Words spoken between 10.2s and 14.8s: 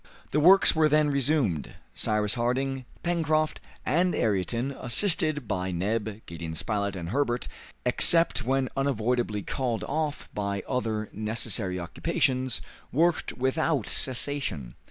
by other necessary occupations, worked without cessation.